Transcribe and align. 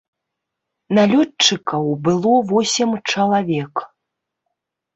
Налётчыкаў 0.99 1.85
было 2.09 2.33
восем 2.55 2.89
чалавек. 3.11 3.73